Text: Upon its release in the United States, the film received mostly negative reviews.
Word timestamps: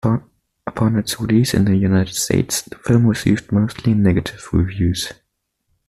Upon 0.65 0.97
its 0.97 1.21
release 1.21 1.53
in 1.53 1.65
the 1.65 1.75
United 1.75 2.15
States, 2.15 2.63
the 2.63 2.75
film 2.77 3.05
received 3.05 3.51
mostly 3.51 3.93
negative 3.93 4.41
reviews. 4.51 5.13